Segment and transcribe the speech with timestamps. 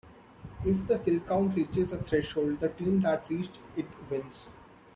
[0.65, 4.47] If the killcount reaches a threshold, the team that reached it wins.